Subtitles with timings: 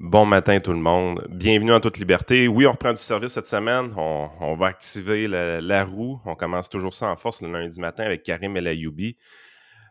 [0.00, 1.26] Bon matin tout le monde.
[1.28, 2.46] Bienvenue en toute liberté.
[2.46, 3.92] Oui, on reprend du service cette semaine.
[3.96, 6.20] On, va activer la, roue.
[6.24, 9.16] On commence toujours ça en force le lundi matin avec Karim El Ayoubi.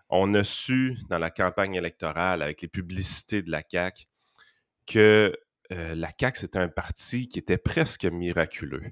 [0.08, 4.06] On a su dans la campagne électorale, avec les publicités de la CAQ,
[4.86, 5.34] que
[5.74, 8.84] euh, la CAQ, c'était un parti qui était presque miraculeux.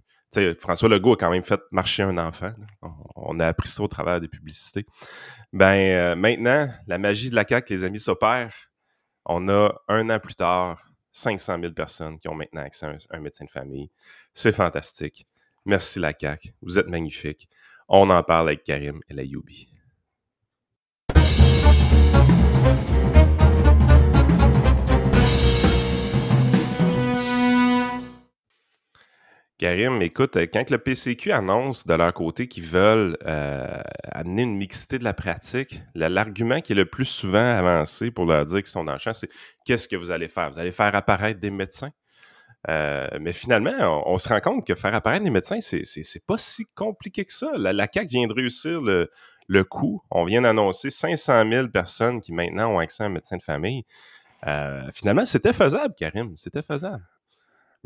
[0.60, 2.52] François Legault a quand même fait marcher un enfant.
[3.16, 4.86] On, a appris ça au travers des publicités.
[5.54, 8.54] Ben, euh, maintenant, la magie de la CAQ, les amis, s'opère.
[9.24, 10.82] On a un an plus tard
[11.16, 13.90] 500 000 personnes qui ont maintenant accès à un, médecin de famille.
[14.34, 15.26] C'est fantastique.
[15.66, 16.54] Merci la CAQ.
[16.62, 17.48] Vous êtes magnifique.
[17.88, 19.75] On en parle avec Karim et la Youbi.
[29.58, 34.58] Karim, écoute, euh, quand le PCQ annonce de leur côté qu'ils veulent euh, amener une
[34.58, 38.68] mixité de la pratique, l'argument qui est le plus souvent avancé pour leur dire qu'ils
[38.68, 39.30] sont dans le champ, c'est
[39.64, 40.52] qu'est-ce que vous allez faire?
[40.52, 41.92] Vous allez faire apparaître des médecins?
[42.68, 46.66] Euh, mais finalement, on, se rend compte que faire apparaître des médecins, c'est pas si
[46.76, 47.54] compliqué que ça.
[47.56, 49.10] La, la CAQ vient de réussir le,
[49.48, 50.02] le coup.
[50.12, 53.86] On vient d'annoncer 500 000 personnes qui maintenant ont accès à un médecin de famille.
[54.94, 56.36] finalement, c'était faisable, Karim.
[56.36, 57.04] C'était faisable.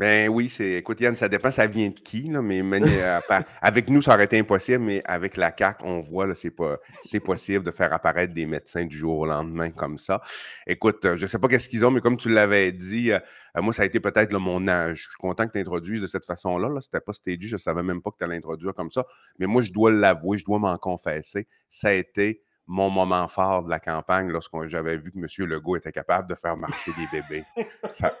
[0.00, 0.72] Ben oui, c'est.
[0.76, 3.20] Écoute, Yann, ça dépend, ça vient de qui, là, mais, euh,
[3.60, 6.78] avec nous, ça aurait été impossible, mais avec la CAC, on voit, là, c'est pas,
[7.02, 10.22] c'est possible de faire apparaître des médecins du jour au lendemain comme ça.
[10.66, 13.18] Écoute, euh, je sais pas qu'est-ce qu'ils ont, mais comme tu l'avais dit, euh,
[13.56, 15.00] moi, ça a été peut-être mon âge.
[15.00, 16.70] Je suis content que tu introduises de cette façon-là.
[16.70, 16.80] Là.
[16.80, 19.04] C'était pas stagé, je savais même pas que tu allais l'introduire comme ça.
[19.38, 21.46] Mais moi, je dois l'avouer, je dois m'en confesser.
[21.68, 25.26] Ça a été mon moment fort de la campagne lorsque j'avais vu que M.
[25.48, 27.44] Legault était capable de faire marcher des bébés.
[27.92, 28.14] Ça,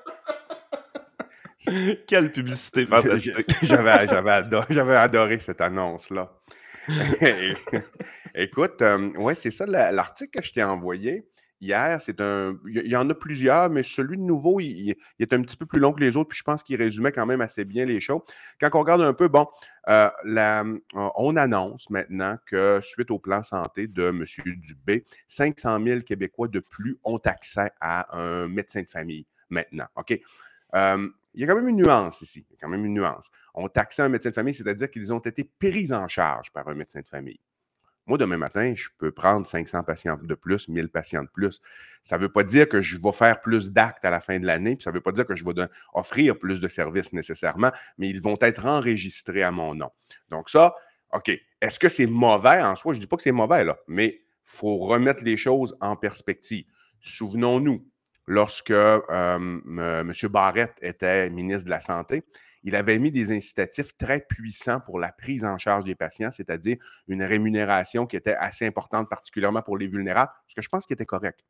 [2.06, 3.46] Quelle publicité fantastique.
[3.62, 6.32] J'avais adoré, cette annonce-là.
[8.34, 11.26] Écoute, euh, ouais, c'est ça l'article que je t'ai envoyé
[11.60, 12.00] hier.
[12.00, 12.56] C'est un.
[12.66, 15.78] Il y, en a plusieurs, mais celui de nouveau, il, est un petit peu plus
[15.78, 18.22] long que les autres, puis je pense qu'il résumait quand même assez bien les choses.
[18.60, 19.46] Quand on regarde un peu, bon,
[19.88, 20.08] euh,
[20.94, 24.24] on annonce maintenant que suite au plan santé de M.
[24.56, 29.86] Dubé, 500 000 Québécois de plus ont accès à un médecin de famille maintenant.
[29.96, 30.18] OK?
[30.74, 32.44] Euh, il y a quand même une nuance ici.
[32.48, 33.30] Il y a quand même une nuance.
[33.54, 36.74] On taxait un médecin de famille, c'est-à-dire qu'ils ont été pris en charge par un
[36.74, 37.40] médecin de famille.
[38.06, 41.60] Moi, demain matin, je peux prendre 500 patients de plus, 1000 patients de plus.
[42.02, 44.46] Ça ne veut pas dire que je vais faire plus d'actes à la fin de
[44.46, 45.52] l'année, puis ça ne veut pas dire que je vais
[45.94, 49.90] offrir plus de services nécessairement, mais ils vont être enregistrés à mon nom.
[50.30, 50.74] Donc ça,
[51.12, 51.30] OK.
[51.60, 52.94] Est-ce que c'est mauvais en soi?
[52.94, 55.94] Je ne dis pas que c'est mauvais, là, mais il faut remettre les choses en
[55.94, 56.64] perspective.
[57.00, 57.86] Souvenons-nous,
[58.30, 60.12] lorsque M.
[60.30, 62.22] Barrett était ministre de la Santé,
[62.62, 66.76] il avait mis des incitatifs très puissants pour la prise en charge des patients, c'est-à-dire
[67.08, 70.92] une rémunération qui était assez importante, particulièrement pour les vulnérables, ce que je pense qui
[70.92, 71.40] était correct.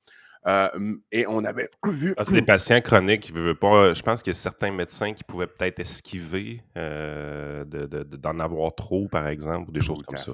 [0.46, 2.14] Euh, et on avait vu.
[2.16, 3.92] Ah, c'est des patients chroniques pas.
[3.92, 9.06] Je pense qu'il y a certains médecins qui pouvaient peut-être esquiver euh, d'en avoir trop,
[9.08, 10.32] par exemple, ou des choses comme ça.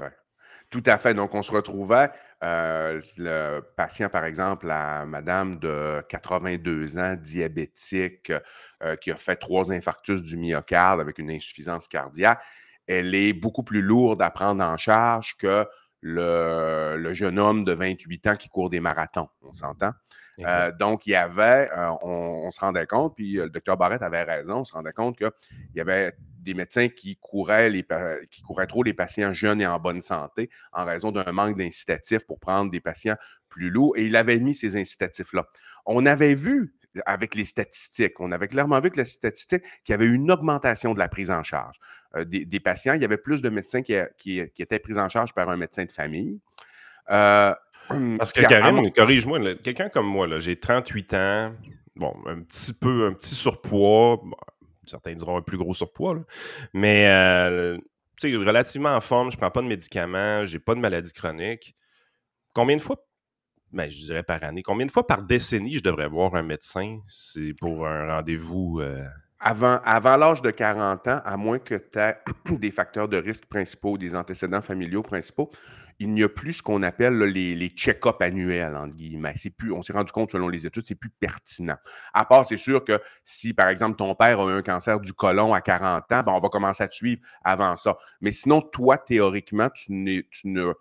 [0.76, 1.14] Tout à fait.
[1.14, 2.10] Donc, on se retrouvait,
[2.44, 8.30] euh, le patient, par exemple, la madame de 82 ans, diabétique,
[8.82, 12.42] euh, qui a fait trois infarctus du myocarde avec une insuffisance cardiaque,
[12.86, 15.66] elle est beaucoup plus lourde à prendre en charge que
[16.02, 19.30] le, jeune homme de 28 ans qui court des marathons.
[19.40, 19.92] On s'entend?
[20.40, 21.70] Euh, donc, il y avait,
[22.02, 25.30] on, se rendait compte, puis le docteur Barrett avait raison, on se rendait compte qu'il
[25.74, 26.12] y avait
[26.46, 27.84] des médecins qui couraient, les,
[28.30, 32.24] qui couraient trop les patients jeunes et en bonne santé en raison d'un manque d'incitatifs
[32.24, 33.16] pour prendre des patients
[33.48, 33.96] plus lourds.
[33.96, 35.44] Et il avait mis ces incitatifs-là.
[35.84, 36.74] On avait vu
[37.04, 40.94] avec les statistiques, on avait clairement vu que la statistique, qu'il y avait une augmentation
[40.94, 41.76] de la prise en charge
[42.14, 42.94] euh, des, patients.
[42.94, 45.84] Il y avait plus de médecins qui, qui, étaient pris en charge par un médecin
[45.84, 46.40] de famille.
[47.10, 47.52] Euh,
[48.18, 51.52] Parce que Karim, corrige-moi, quelqu'un comme moi, j'ai 38 ans,
[51.96, 54.22] bon, un petit peu, un petit surpoids,
[54.86, 56.24] certains diront un plus gros surpoids,
[56.72, 57.78] mais euh,
[58.22, 61.76] relativement en forme, je prends pas de médicaments, j'ai pas de maladie chronique.
[62.54, 62.96] Combien de fois,
[63.72, 67.00] ben, je dirais par année, combien de fois par décennie je devrais voir un médecin
[67.06, 68.80] c'est pour un rendez-vous?
[68.80, 69.04] Euh?
[69.38, 72.16] Avant, avant l'âge de 40 ans, à moins que tu aies
[72.50, 75.50] des facteurs de risque principaux, des antécédents familiaux principaux,
[75.98, 79.34] il n'y a plus ce qu'on appelle les, check-ups annuels, entre guillemets.
[79.56, 81.76] Plus, on s'est rendu compte, selon les études, c'est plus pertinent.
[82.12, 85.12] À part, c'est sûr que si, par exemple, ton père a eu un cancer du
[85.12, 87.96] côlon à 40 ans, ben, on va commencer à te suivre avant ça.
[88.20, 90.72] Mais sinon, toi, théoriquement, tu, tu, ne,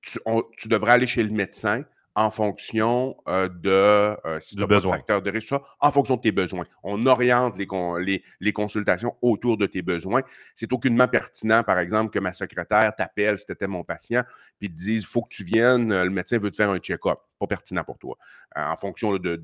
[0.00, 1.84] tu, devrais aller chez le médecin
[2.14, 6.32] en fonction euh, de euh, si tu as facteur de risque, en fonction de tes
[6.32, 6.64] besoins.
[6.82, 7.66] On oriente les,
[8.00, 10.22] les, les consultations autour de tes besoins.
[10.54, 14.22] C'est aucunement pertinent, par exemple, que ma secrétaire t'appelle si tu étais mon patient,
[14.58, 17.18] puis te dise, il faut que tu viennes, le médecin veut te faire un check-up
[17.46, 18.16] pas pertinent pour toi,
[18.56, 19.40] euh, en fonction de,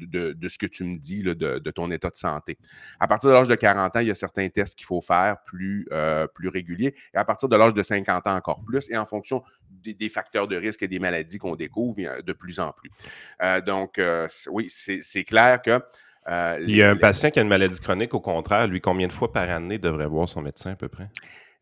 [0.49, 2.59] ce que tu me dis de, ton état de santé.
[3.01, 5.37] À partir de l'âge de 40 ans, il y a certains tests qu'il faut faire
[5.45, 6.95] plus, euh, plus réguliers.
[7.15, 8.89] Et à partir de l'âge de 50 ans, encore plus.
[8.91, 12.73] Et en fonction des, facteurs de risque et des maladies qu'on découvre de plus en
[12.73, 12.91] plus.
[13.43, 14.01] Euh, donc,
[14.51, 15.81] oui, c'est clair que.
[16.63, 19.13] il y a un patient qui a une maladie chronique, au contraire, lui, combien de
[19.13, 21.09] fois par année devrait voir son médecin à peu près?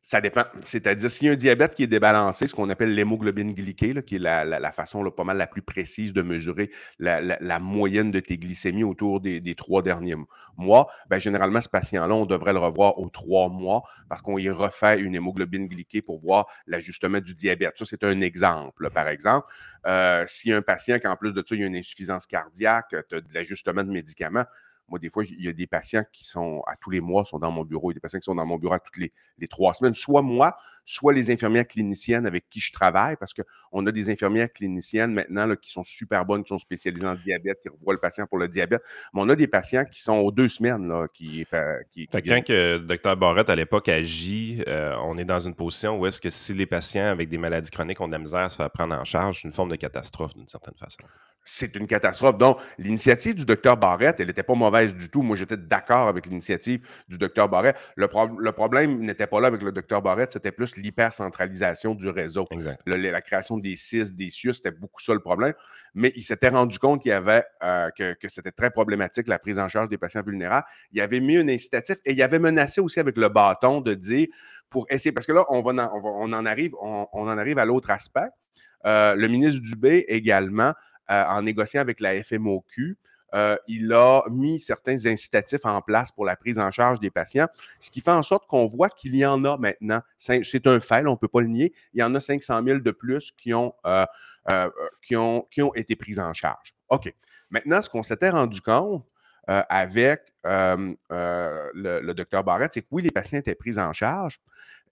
[0.09, 0.45] Ça dépend.
[0.65, 4.15] C'est-à-dire, s'il y a un diabète qui est débalancé, ce qu'on appelle l'hémoglobine glyquée, qui
[4.15, 6.71] est la, façon pas mal la plus précise de mesurer
[7.01, 10.15] la, moyenne de tes glycémies autour des, trois derniers
[10.57, 14.49] mois, ben, généralement, ce patient-là, on devrait le revoir aux trois mois parce qu'on y
[14.49, 17.77] refait une hémoglobine glyquée pour voir l'ajustement du diabète.
[17.77, 18.89] Ça, c'est un exemple.
[18.91, 19.49] Par exemple,
[19.89, 22.95] euh, a un patient qui, en plus de ça, il y a une insuffisance cardiaque,
[23.09, 24.45] tu as de l'ajustement de médicaments,
[24.89, 27.39] moi, des fois, il y a des patients qui sont à tous les mois, sont
[27.39, 27.91] dans mon bureau.
[27.91, 29.13] Il y a des patients qui sont dans mon bureau à toutes les,
[29.49, 29.95] trois semaines.
[29.95, 34.53] Soit moi, soit les infirmières cliniciennes avec qui je travaille, parce qu'on a des infirmières
[34.53, 38.27] cliniciennes maintenant qui sont super bonnes, qui sont spécialisées en diabète, qui revoient le patient
[38.27, 38.83] pour le diabète.
[39.13, 40.89] Mais on a des patients qui sont aux deux semaines.
[40.89, 41.45] Là, qui,
[41.91, 45.99] qui, quand que le docteur Barrette, à l'époque, agit, euh, on est dans une position
[45.99, 48.49] où est-ce que si les patients avec des maladies chroniques ont de la misère à
[48.49, 51.03] se faire prendre en charge, c'est une forme de catastrophe d'une certaine façon
[51.47, 52.37] c'est une catastrophe.
[52.37, 55.23] Donc, l'initiative du docteur Barrette, elle n'était pas mauvaise du tout.
[55.23, 57.77] Moi, j'étais d'accord avec l'initiative du docteur Barrette.
[57.97, 58.07] Le,
[58.53, 62.45] problème n'était pas là avec le docteur Barrette, c'était plus l'hypercentralisation du réseau.
[62.87, 65.55] la création des CIS, des CIUS, c'était beaucoup ça le problème.
[65.95, 69.59] Mais il s'était rendu compte qu'il y avait, euh, que, c'était très problématique, la prise
[69.59, 70.67] en charge des patients vulnérables.
[70.93, 74.27] Il avait mis un incitatif et il avait menacé aussi avec le bâton de dire,
[74.71, 77.91] pour essayer, parce que là, on, va on, en, arrive, on, en arrive à l'autre
[77.91, 78.29] aspect.
[78.85, 80.73] Euh, le ministre Dubé également
[81.11, 82.97] euh, en négociant avec la FMOQ,
[83.35, 87.49] euh, il a mis certains incitatifs en place pour la prise en charge des patients,
[87.81, 90.01] ce qui fait en sorte qu'on voit qu'il y en a maintenant.
[90.17, 91.73] C'est un fait, on ne peut pas le nier.
[91.93, 94.07] Il y en a 500 000 de plus qui ont, euh,
[95.17, 96.75] ont été pris en charge.
[96.89, 97.13] OK.
[97.51, 99.05] Maintenant, ce qu'on s'était rendu compte
[99.47, 104.41] avec le, docteur Barrett, c'est que oui, les patients étaient pris en charge,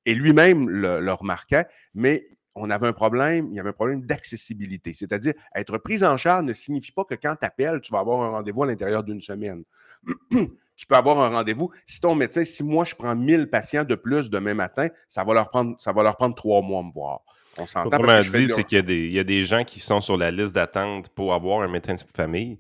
[0.06, 2.22] et lui-même le remarquait, mais
[2.54, 4.92] on avait un problème, il y avait un problème d'accessibilité.
[4.92, 8.22] C'est-à-dire, être pris en charge ne signifie pas que quand tu appelles, tu vas avoir
[8.22, 9.64] un rendez-vous à l'intérieur d'une semaine.
[10.76, 11.70] tu peux avoir un rendez-vous.
[11.84, 15.34] Si ton médecin, si moi je prends 1000 patients de plus demain matin, ça va
[15.34, 17.20] leur prendre, ça va leur prendre trois mois à me voir.
[17.56, 17.86] On s'entend.
[17.86, 21.08] Autrement dit, c'est qu'il y, y, a des gens qui sont sur la liste d'attente
[21.10, 22.58] pour avoir un médecin de famille.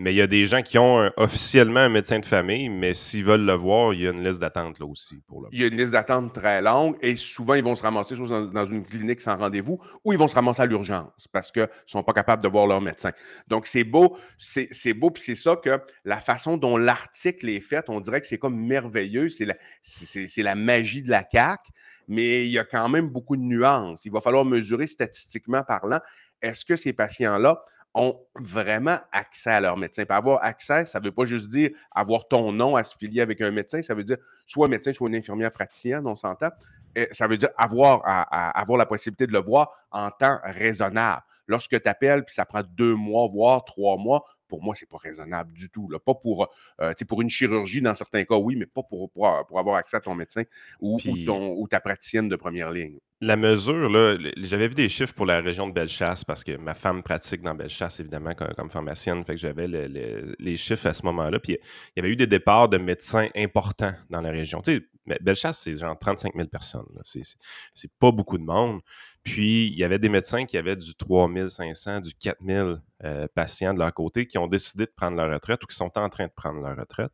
[0.00, 3.22] Mais il y a des gens qui ont officiellement un médecin de famille, mais s'ils
[3.22, 5.20] veulent le voir, il y a une liste d'attente là aussi.
[5.28, 5.48] Pour le...
[5.52, 8.46] Il y a une liste d'attente très longue et souvent, ils vont se ramasser soit
[8.46, 11.68] dans, une clinique sans rendez-vous ou ils vont se ramasser à l'urgence parce qu'ils ne
[11.84, 13.12] sont pas capables de voir leur médecin.
[13.46, 17.90] Donc, c'est beau, c'est beau, puis c'est ça que la façon dont l'article est fait,
[17.90, 19.56] on dirait que c'est comme merveilleux, c'est la,
[20.38, 21.60] la magie de la CAC,
[22.08, 24.06] mais il y a quand même beaucoup de nuances.
[24.06, 26.00] Il va falloir mesurer statistiquement parlant,
[26.40, 27.62] est-ce que ces patients-là
[27.94, 30.04] ont vraiment accès à leur médecin.
[30.04, 33.20] Puis avoir accès, ça ne veut pas juste dire avoir ton nom à se filier
[33.20, 34.16] avec un médecin, ça veut dire
[34.46, 36.50] soit médecin, soit une infirmière praticienne, on s'entend.
[37.12, 41.22] Ça veut dire avoir, avoir la possibilité de le voir en temps raisonnable.
[41.46, 44.98] Lorsque tu appelles, puis ça prend deux mois, voire trois mois, pour moi, c'est pas
[44.98, 45.88] raisonnable du tout.
[45.88, 45.98] Là.
[45.98, 46.48] Pas pour,
[46.82, 50.00] euh, pour une chirurgie, dans certains cas, oui, mais pas pour, pour, avoir accès à
[50.00, 50.42] ton médecin
[50.80, 55.12] ou, ton, ou ta praticienne de première ligne la mesure, là, j'avais vu des chiffres
[55.12, 59.22] pour la région de Bellechasse parce que ma femme pratique dans Bellechasse, évidemment, comme, pharmacienne.
[59.24, 61.38] Fait que j'avais les chiffres à ce moment-là.
[61.38, 61.58] Puis il
[61.96, 64.62] y avait eu des départs de médecins importants dans la région.
[64.62, 66.86] Tu sais, Bellechasse, c'est genre 35 000 personnes.
[67.02, 68.80] C'est pas beaucoup de monde.
[69.22, 73.78] Puis il y avait des médecins qui avaient du 3500, du 4000 euh, patients de
[73.78, 76.32] leur côté qui ont décidé de prendre leur retraite ou qui sont en train de
[76.32, 77.12] prendre leur retraite.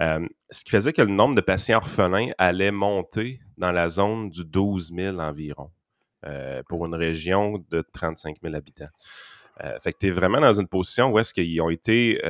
[0.00, 4.30] Euh, ce qui faisait que le nombre de patients orphelins allait monter dans la zone
[4.30, 5.70] du 12 000 environ
[6.26, 8.90] euh, pour une région de 35 000 habitants.
[9.80, 12.20] Fait que tu es vraiment dans une position où est-ce qu'ils ont été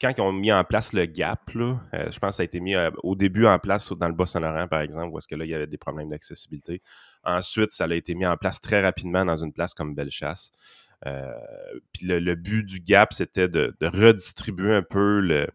[0.00, 2.76] quand ils ont mis en place le GAP, je pense que ça a été mis
[3.02, 5.54] au début en place dans le Bas-Saint-Laurent, par exemple, où est-ce que là, il y
[5.54, 6.80] avait des problèmes d'accessibilité.
[7.24, 10.52] Ensuite, ça a été mis en place très rapidement dans une place comme Bellechasse.
[11.92, 15.46] Puis le, but du GAP, c'était de, redistribuer un peu le,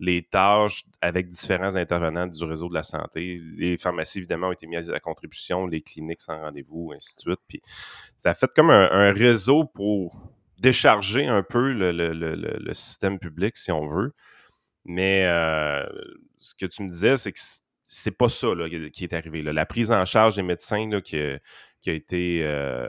[0.00, 3.40] les tâches avec différents intervenants du réseau de la santé.
[3.56, 7.40] Les pharmacies, évidemment, ont été mises à contribution, les cliniques sans rendez-vous, ainsi de suite.
[7.46, 7.60] Puis
[8.16, 13.86] ça a fait comme un, réseau pour décharger un peu le, système public, si on
[13.86, 14.12] veut.
[14.86, 15.86] Mais euh,
[16.38, 17.40] ce que tu me disais, c'est que
[17.84, 18.48] c'est pas ça
[18.92, 19.42] qui est arrivé.
[19.42, 21.18] La prise en charge des médecins qui,
[21.88, 22.88] a été euh,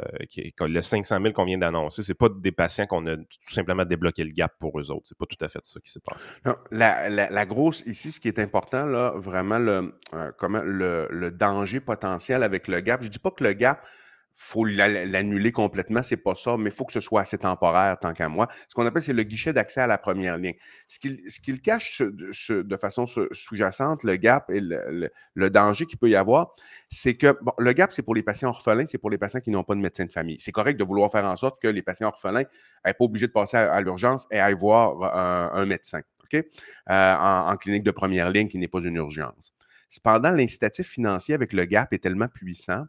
[0.60, 4.24] le 500 000 qu'on vient d'annoncer, c'est pas des patients qu'on a tout simplement débloqué
[4.26, 5.04] le gap pour eux autres.
[5.06, 6.28] C'est pas tout à fait ça qui s'est passé.
[6.72, 12.68] la, grosse ici, ce qui est important là, vraiment le, euh, le, danger potentiel avec
[12.68, 13.02] le gap.
[13.02, 13.86] Je dis pas que le gap
[14.34, 18.14] faut l'annuler complètement, c'est pas ça, mais il faut que ce soit assez temporaire tant
[18.14, 18.48] qu'à moi.
[18.68, 20.56] Ce qu'on appelle, c'est le guichet d'accès à la première ligne.
[20.88, 26.54] Ce qu'il cache de façon sous-jacente, le gap et le, danger qu'il peut y avoir,
[26.90, 29.64] c'est que le gap, c'est pour les patients orphelins, c'est pour les patients qui n'ont
[29.64, 30.40] pas de médecin de famille.
[30.40, 32.44] C'est correct de vouloir faire en sorte que les patients orphelins
[32.86, 35.16] n'aient pas obligé de passer à, l'urgence et aillent voir
[35.56, 36.36] un, médecin, OK?
[36.36, 36.44] Euh,
[36.90, 39.54] en, en clinique de première ligne qui n'est pas une urgence.
[39.90, 42.86] Cependant, l'incitatif financier avec le gap est tellement puissant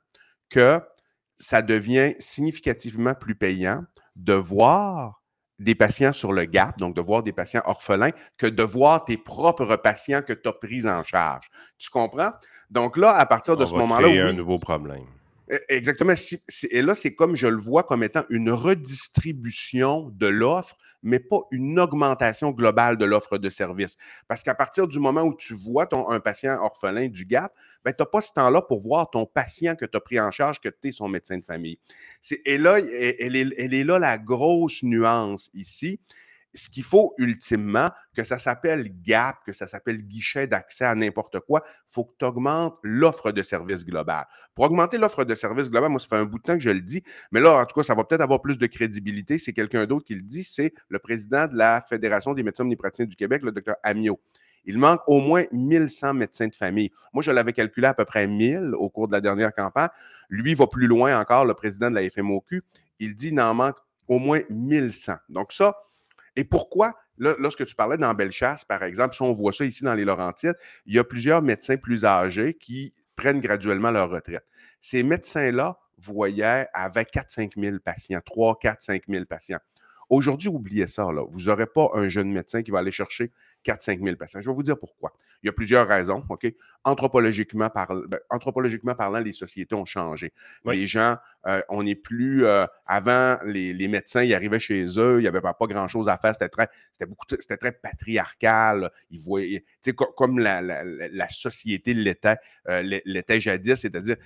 [0.49, 0.81] que
[1.43, 3.83] ça devient significativement plus payant
[4.15, 5.21] de voir
[5.59, 9.17] des patients sur le GAP, donc de voir des patients orphelins, que de voir tes
[9.17, 11.51] propres patients que tu as pris en charge.
[11.79, 12.31] Tu comprends?
[12.71, 14.09] Donc là, à partir de ce moment-là.
[14.09, 15.05] Il y a un nouveau problème.
[15.53, 16.15] E, exactement.
[16.71, 21.41] Et là, c'est comme je le vois comme étant une redistribution de l'offre, mais pas
[21.51, 23.99] une augmentation globale de l'offre de service.
[24.29, 27.53] Parce qu'à partir du moment où tu vois ton, un patient orphelin du GAP,
[27.85, 30.31] ben, tu n'as pas ce temps-là pour voir ton patient que tu as pris en
[30.31, 31.79] charge, que tu es son médecin de famille.
[32.47, 36.01] Et là, elle est là la grosse nuance ici
[36.55, 41.41] ce qu'il faut ultimement, que ça s'appelle GAP, que ça s'appelle guichet d'accès à n'importe
[41.41, 44.27] quoi, il faut que tu augmentes l'offre de service global.
[44.55, 46.71] Pour augmenter l'offre de service global, moi, ça fait un bout de temps que je
[46.71, 49.39] le dis, mais là, en tout cas, ça va peut-être avoir plus de crédibilité.
[49.39, 53.07] C'est quelqu'un d'autre qui le dit, c'est le président de la Fédération des médecins omnipraticiens
[53.07, 54.21] du Québec, le docteur Amiot.
[54.65, 56.91] Il manque au moins 1100 médecins de famille.
[57.13, 59.89] Moi, je l'avais calculé à peu près 1000 au cours de la dernière campagne.
[60.29, 62.63] Lui va plus loin encore, le président de la FMOQ.
[63.01, 65.15] Il dit qu'il en manque au moins 1100.
[65.29, 65.77] Donc ça,
[66.37, 69.95] et pourquoi, lorsque tu parlais dans Bellechasse, par exemple, si on voit ça ici dans
[69.95, 74.45] les Laurentides, il y a plusieurs médecins plus âgés qui prennent graduellement leur retraite.
[74.81, 79.61] Ces médecins-là voyaient avec 4-5 000 patients, 3, 4, 5 000 patients.
[80.13, 81.11] Aujourd'hui, oubliez ça.
[81.11, 81.25] Là.
[81.27, 83.31] Vous n'aurez pas un jeune médecin qui va aller chercher
[83.65, 84.43] 4-5 000 patients.
[84.43, 85.15] Je vais vous dire pourquoi.
[85.43, 86.23] Il y a plusieurs raisons.
[86.29, 86.53] OK?
[86.85, 90.35] Anthropologiquement, ben, anthropologiquement parlant, les sociétés ont changé.
[90.67, 91.17] Les gens,
[91.47, 92.45] euh, on n'est plus.
[92.45, 96.35] Euh, avant, les, médecins, ils arrivaient chez eux, il n'y avait pas, grand-chose à faire.
[96.35, 96.69] C'était très,
[97.09, 98.91] beaucoup, c'était très patriarcal.
[99.09, 99.65] Ils voyaient,
[100.19, 102.37] comme la, la, société l'était,
[102.69, 104.17] euh, l'était jadis, c'est-à-dire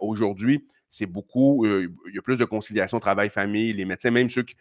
[0.00, 4.54] aujourd'hui, c'est beaucoup, il y a plus de conciliation travail-famille, les médecins, même ceux qui,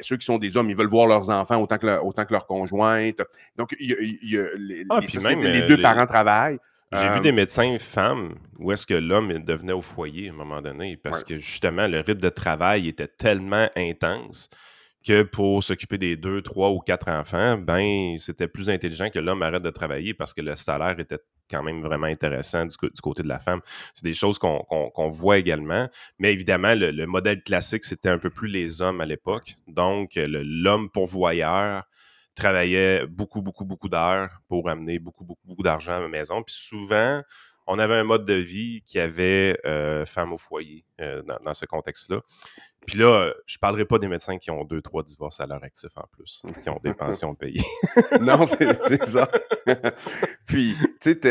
[0.00, 2.46] ceux qui sont des hommes, ils veulent voir leurs enfants autant que, autant que leurs
[2.46, 3.20] conjointes.
[3.56, 6.58] Donc, il y a, les, ah, les, deux parents travaillent.
[6.92, 10.60] J'ai vu des médecins femmes où est-ce que l'homme devenait au foyer à un moment
[10.60, 14.50] donné parce que justement le rythme de travail était tellement intense
[15.06, 19.42] que pour s'occuper des deux, trois ou quatre enfants, ben c'était plus intelligent que l'homme
[19.42, 21.20] arrête de travailler parce que le salaire était
[21.50, 23.60] quand même vraiment intéressant du, côté de la femme.
[23.94, 25.88] C'est des choses qu'on voit également.
[26.18, 29.54] Mais évidemment, le, modèle classique, c'était un peu plus les hommes à l'époque.
[29.66, 31.84] Donc, l'homme pourvoyeur
[32.34, 36.42] travaillait beaucoup, beaucoup, beaucoup d'heures pour amener beaucoup, beaucoup, beaucoup d'argent à la maison.
[36.42, 37.22] Puis souvent,
[37.72, 41.66] on avait un mode de vie qui avait euh, femme au foyer euh, dans, ce
[41.66, 42.20] contexte-là.
[42.84, 45.62] Puis là, je ne parlerai pas des médecins qui ont deux, trois divorces à leur
[45.62, 47.62] actif en plus, qui ont des pensions payées.
[48.20, 49.30] non, c'est ça.
[50.46, 51.28] Puis, tu sais, tu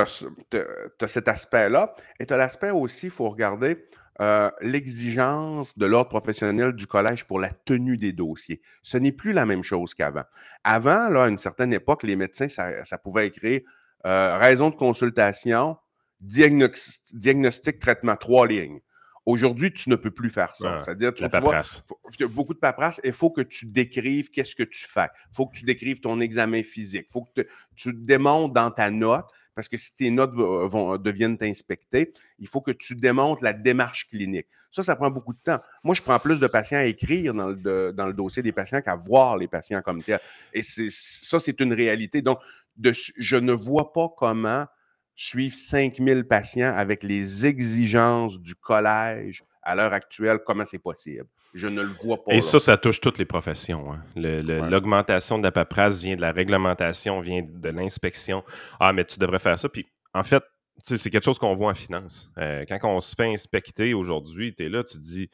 [0.00, 1.94] as, cet aspect-là.
[2.18, 3.84] Et tu as l'aspect aussi, il faut regarder
[4.22, 8.62] euh, l'exigence de l'ordre professionnel du collège pour la tenue des dossiers.
[8.82, 10.24] Ce n'est plus la même chose qu'avant.
[10.62, 13.60] Avant, là, à une certaine époque, les médecins, ça, pouvait écrire
[14.06, 15.76] euh, raison de consultation,
[16.20, 18.80] diagnostic, traitement, trois lignes.
[19.26, 20.82] Aujourd'hui, tu ne peux plus faire ça.
[20.84, 25.08] C'est-à-dire, tu, vois, beaucoup de paperasse il faut que tu décrives qu'est-ce que tu fais.
[25.32, 27.06] Il faut que tu décrives ton examen physique.
[27.08, 31.38] Il faut que tu démontres dans ta note parce que si tes notes vont, deviennent
[31.40, 34.46] inspectées, il faut que tu démontres la démarche clinique.
[34.70, 35.60] Ça, ça prend beaucoup de temps.
[35.84, 38.80] Moi, je prends plus de patients à écrire dans le, dans le dossier des patients
[38.82, 40.18] qu'à voir les patients comme tel.
[40.52, 42.20] Et ça, c'est une réalité.
[42.20, 42.40] Donc,
[42.76, 44.66] de, je ne vois pas comment
[45.14, 51.26] suivre 5000 patients avec les exigences du collège à l'heure actuelle, comment c'est possible?
[51.54, 52.34] Je ne le vois pas.
[52.34, 53.92] Et ça, ça touche toutes les professions.
[53.92, 54.02] Hein.
[54.16, 58.44] L'augmentation de la paperasse vient de la réglementation, vient de l'inspection.
[58.78, 59.68] Ah, mais tu devrais faire ça.
[59.68, 60.42] Puis, en fait,
[60.82, 62.30] c'est quelque chose qu'on voit en finance.
[62.38, 65.30] Euh, quand on se fait inspecter aujourd'hui, tu es là, tu te dis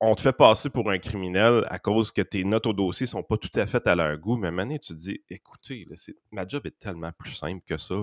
[0.00, 3.22] on te fait passer pour un criminel à cause que tes notes au dossier sont
[3.22, 5.86] pas tout à fait à leur goût, mais maintenant, tu te dis écoutez,
[6.30, 7.94] ma job est tellement plus simple que ça.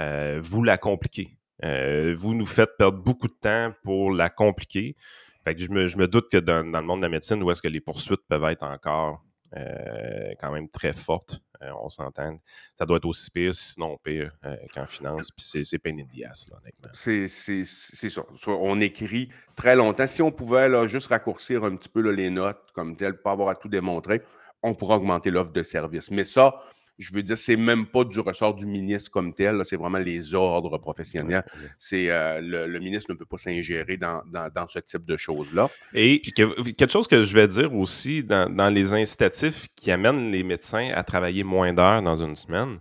[0.00, 1.38] Euh, vous la compliquez.
[1.64, 4.96] Euh, vous nous faites perdre beaucoup de temps pour la compliquer.
[5.44, 7.68] Fait que je me, doute que dans, le monde de la médecine, où est-ce que
[7.68, 9.22] les poursuites peuvent être encore
[9.56, 11.40] euh, quand même très fortes,
[11.80, 12.38] on s'entend.
[12.78, 14.32] Ça doit être aussi pire, sinon pire,
[14.74, 15.30] qu'en finance.
[15.30, 16.06] Puis c'est in the
[16.52, 16.90] honnêtement.
[16.92, 18.22] C'est ça.
[18.46, 20.06] On écrit très longtemps.
[20.06, 23.48] Si on pouvait là, juste raccourcir un petit peu les notes comme tel, pas avoir
[23.48, 24.22] à tout démontrer,
[24.62, 26.10] on pourrait augmenter l'offre de service.
[26.10, 26.58] Mais ça,
[26.98, 30.34] je veux dire, c'est même pas du ressort du ministre comme tel, c'est vraiment les
[30.34, 31.44] ordres professionnels.
[31.78, 34.22] C'est euh, le, ministre ne peut pas s'ingérer dans,
[34.68, 35.68] ce type de choses-là.
[35.92, 40.90] Et quelque chose que je vais dire aussi dans, les incitatifs qui amènent les médecins
[40.94, 42.78] à travailler moins d'heures dans une semaine,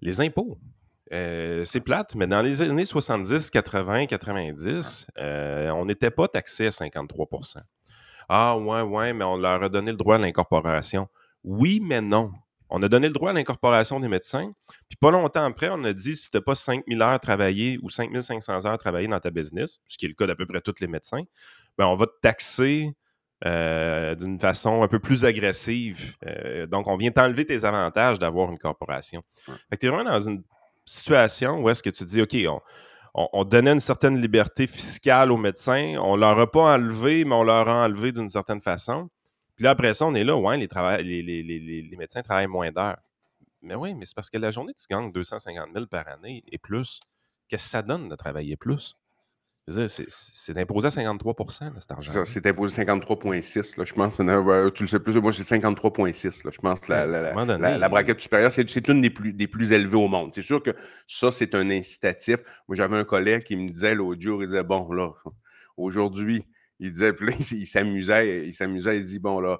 [0.00, 0.58] les impôts.
[1.12, 6.70] Euh, c'est plate, mais dans les années 70, 80, 90, on n'était pas taxé à
[6.70, 7.56] 53%
[8.28, 11.08] Ah ouais, ouais, mais on leur a donné le droit à l'incorporation.
[11.44, 12.32] Oui, mais non.
[12.76, 14.52] On a donné le droit à l'incorporation des médecins.
[14.88, 17.88] Puis pas longtemps après, on a dit si tu n'as pas 5000 heures travaillées ou
[17.88, 20.74] 5500 heures travaillées dans ta business, ce qui est le cas d'à peu près tous
[20.80, 21.22] les médecins,
[21.78, 22.92] ben on va te taxer
[23.46, 26.16] euh, d'une façon un peu plus agressive.
[26.26, 29.22] Euh, donc, on vient t'enlever tes avantages d'avoir une corporation.
[29.46, 30.42] Fait que tu es vraiment dans une
[30.84, 32.36] situation où est-ce que tu dis, OK,
[33.14, 37.36] on, on, donnait une certaine liberté fiscale aux médecins, on leur a pas enlevé, mais
[37.36, 39.10] on leur a enlevé d'une certaine façon.
[39.56, 42.98] Puis là, après ça, on est là, ouais, les, les, médecins travaillent moins d'heures.
[43.62, 46.58] Mais oui, mais c'est parce que la journée, tu gagnes 250 000 par année et
[46.58, 47.00] plus.
[47.48, 48.96] Qu'est-ce que ça donne de travailler plus?
[49.66, 52.24] C'est imposé à 53% cet argent.
[52.26, 53.82] C'est imposé à 53,6.
[53.82, 54.16] Je pense,
[54.74, 56.50] tu le sais plus, moi, c'est 53,6.
[56.52, 60.08] Je pense que la, la, braquette supérieure, c'est une des plus, des plus élevées au
[60.08, 60.32] monde.
[60.34, 60.74] C'est sûr que
[61.06, 62.40] ça, c'est un incitatif.
[62.68, 65.12] Moi, j'avais un collègue qui me disait jour, il disait, bon, là,
[65.78, 66.44] aujourd'hui,
[66.80, 69.58] il disait, puis là, il s'amusait, il s'amusait, il dit, bon, là,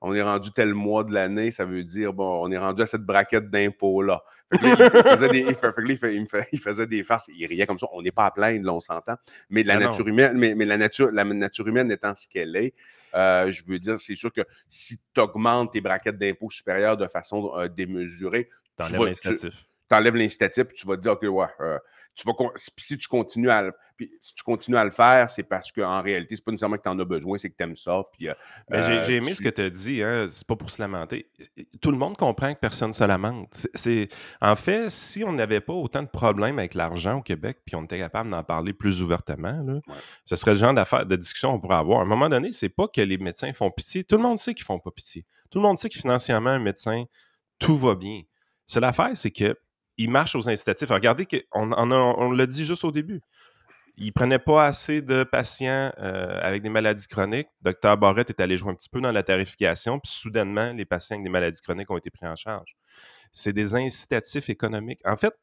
[0.00, 2.86] on est rendu tel mois de l'année, ça veut dire, bon, on est rendu à
[2.86, 4.22] cette braquette d'impôts-là.
[4.52, 5.46] il, faisait des,
[6.52, 7.86] il, faisait des farces, il riait comme ça.
[7.92, 9.14] On n'est pas à plaindre, là, on s'entend.
[9.48, 12.74] Mais la nature humaine, mais, la nature, la nature humaine étant ce qu'elle est,
[13.14, 17.06] euh, je veux dire, c'est sûr que si tu augmentes tes braquettes d'impôts supérieures de
[17.06, 18.48] façon euh, démesurée,
[18.84, 21.78] tu l'incitatif enlèves l'incitatif, puis tu vas te dire, OK, ouais, euh,
[22.14, 23.72] tu vas, si tu continues à,
[24.20, 26.88] si tu continues à le faire, c'est parce qu'en réalité, c'est pas nécessairement que tu
[26.88, 28.02] en as besoin, c'est que tu aimes ça.
[28.12, 28.34] Puis, euh,
[28.70, 31.28] j'ai euh, aimé ce que tu as dit, hein, c'est pas pour se lamenter.
[31.80, 33.66] Tout le monde comprend que personne ne se lamente.
[33.74, 34.08] C'est,
[34.40, 37.84] en fait, si on n'avait pas autant de problèmes avec l'argent au Québec, puis on
[37.84, 39.80] était capable d'en parler plus ouvertement, là,
[40.24, 41.98] ce serait le genre d'affaire, de discussion qu'on pourrait avoir.
[42.00, 44.04] À un moment donné, c'est pas que les médecins font pitié.
[44.04, 45.26] Tout le monde sait qu'ils font pas pitié.
[45.50, 47.04] Tout le monde sait que financièrement, un médecin,
[47.58, 48.22] tout va bien.
[48.66, 49.56] Seule affaire, c'est que
[49.96, 50.88] il marche aux incitatifs.
[50.88, 53.20] Regardez, on, on, l'a dit juste au début.
[53.96, 57.46] Il prenait pas assez de patients euh, avec des maladies chroniques.
[57.62, 61.14] Docteur Barrett est allé jouer un petit peu dans la tarification, puis soudainement, les patients
[61.14, 62.74] avec des maladies chroniques ont été pris en charge.
[63.30, 65.00] C'est des incitatifs économiques.
[65.04, 65.34] En fait,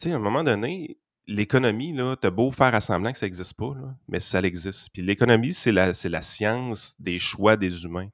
[0.00, 3.56] tu sais, à un moment donné, l'économie, là, as beau faire assemblant que ça n'existe
[3.56, 3.72] pas,
[4.08, 4.90] mais ça existe.
[4.92, 8.08] Puis l'économie, c'est la, science des choix des humains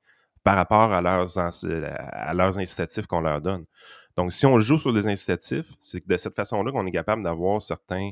[0.44, 3.64] par rapport à à leurs incitatifs qu'on leur donne.
[4.16, 7.62] Donc, si on joue sur les incitatifs, c'est de cette façon-là qu'on est capable d'avoir
[7.62, 8.10] certains,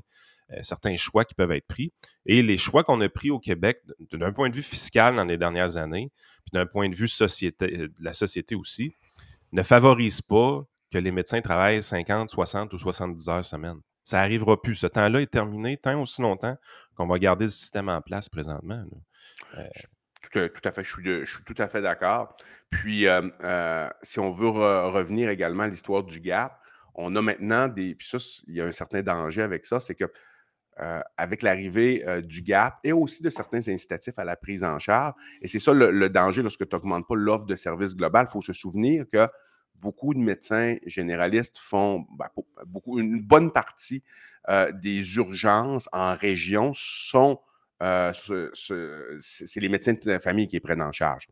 [0.53, 1.93] euh, certains choix qui peuvent être pris.
[2.27, 3.83] Et les choix qu'on a pris au Québec,
[4.13, 6.11] d'un point de vue fiscal dans les dernières années,
[6.45, 8.95] puis d'un point de vue société, euh, de la société aussi,
[9.53, 13.81] ne favorisent pas que les médecins travaillent 50, 60 ou 70 heures semaine.
[14.03, 14.75] Ça n'arrivera plus.
[14.75, 16.57] Ce temps-là est terminé tant aussi longtemps
[16.97, 18.85] qu'on va garder le système en place présentement.
[20.29, 22.37] Tout à, fait, je suis, je suis, tout à fait d'accord.
[22.69, 26.61] Puis, euh, euh, si on veut revenir également à l'histoire du gap,
[26.95, 27.95] on a maintenant des.
[27.95, 30.05] Puis ça, il y a un certain danger avec ça, c'est que
[30.81, 35.15] euh, avec l'arrivée du gap et aussi de certains incitatifs à la prise en charge,
[35.41, 38.41] et c'est ça le, danger lorsque tu n'augmentes pas l'offre de services global, il faut
[38.41, 39.27] se souvenir que
[39.77, 42.29] beaucoup de médecins généralistes font ben,
[42.67, 44.03] beaucoup, une bonne partie
[44.75, 47.41] des urgences en région sont
[47.83, 48.13] euh,
[48.53, 51.29] c'est les médecins de la famille qui les prennent en charge.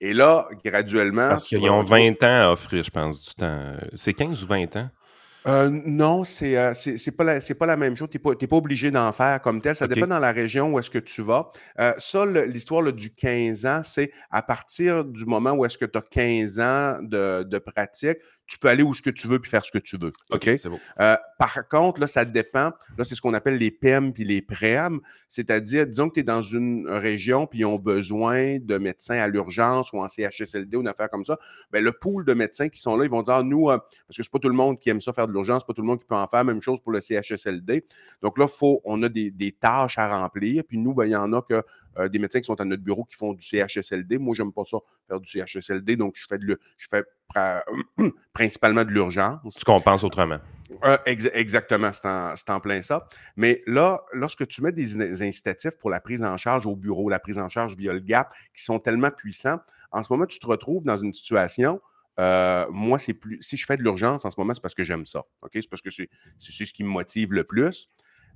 [0.00, 1.28] Et là, graduellement.
[1.28, 3.74] Parce qu'ils ont 20 ans à offrir, je pense, du temps.
[3.94, 4.90] C'est 15 ou 20 ans?
[5.46, 8.08] Euh, non, c'est euh, c'est pas, la, pas la même chose.
[8.10, 9.76] Tu n'es pas, obligé d'en faire comme tel.
[9.76, 11.50] Ça dépend dans la région où est-ce que tu vas.
[11.78, 15.98] Euh, ça, l'histoire du 15 ans, c'est à partir du moment où est-ce que tu
[15.98, 19.50] as 15 ans de, de, pratique, tu peux aller où ce que tu veux puis
[19.50, 20.12] faire ce que tu veux.
[20.30, 20.48] OK?
[21.00, 22.72] Euh, par contre, là, ça dépend.
[22.98, 25.00] Là, c'est ce qu'on appelle les PEM puis les PREM.
[25.28, 29.28] C'est-à-dire, disons que tu es dans une région puis ils ont besoin de médecins à
[29.28, 31.38] l'urgence ou en CHSLD ou une affaire comme ça.
[31.72, 34.22] Bien, le pool de médecins qui sont là, ils vont dire, nous, euh, parce que
[34.22, 36.00] c'est pas tout le monde qui aime ça faire de l'urgence, pas tout le monde
[36.00, 36.44] qui peut en faire.
[36.44, 37.84] Même chose pour le CHSLD.
[38.20, 40.64] Donc là, faut, on a des, tâches à remplir.
[40.68, 41.62] Puis nous, ben, il y en a que
[41.98, 44.18] euh, des médecins qui sont à notre bureau qui font du CHSLD.
[44.18, 44.78] Moi, j'aime pas ça,
[45.08, 45.96] faire du CHSLD.
[45.96, 47.04] Donc, je fais, de, je fais
[48.32, 49.54] principalement de l'urgence.
[49.54, 50.38] Tu compenses autrement.
[50.84, 53.06] Euh, exactement, c'est en, plein ça.
[53.36, 57.18] Mais là, lorsque tu mets des incitatifs pour la prise en charge au bureau, la
[57.18, 59.58] prise en charge via le GAP, qui sont tellement puissants,
[59.92, 61.80] en ce moment, tu te retrouves dans une situation
[62.20, 63.38] Euh, moi, c'est plus.
[63.42, 65.24] Si je fais de l'urgence en ce moment, c'est parce que j'aime ça.
[65.52, 66.08] C'est parce que c'est
[66.38, 67.88] ce qui me motive le plus.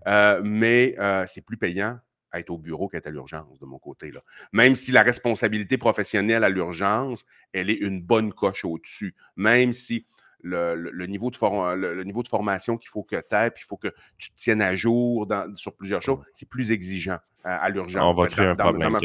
[0.06, 1.98] Euh, mais euh, c'est plus payant
[2.34, 4.10] être au bureau qu'être à l'urgence de mon côté.
[4.10, 4.20] Là.
[4.52, 9.14] Même si la responsabilité professionnelle à l'urgence, elle est une bonne coche au-dessus.
[9.36, 10.04] Même si
[10.40, 13.76] le, niveau, de le, niveau de formation qu'il faut que tu aies, puis il faut
[13.76, 13.88] que
[14.18, 18.02] tu te tiennes à jour sur plusieurs choses, c'est plus exigeant à, l'urgence.
[18.04, 18.96] On va créer un problème,